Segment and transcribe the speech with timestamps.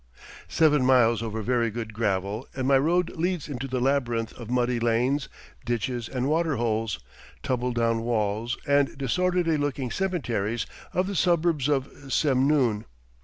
[0.47, 4.79] Seven miles over very good gravel, and my road leads into the labyrinth of muddy
[4.79, 5.29] lanes,
[5.63, 6.97] ditches, and water holes,
[7.43, 12.85] tumble down walls, and disorderly looking cemeteries of the suburbs of Semnoon.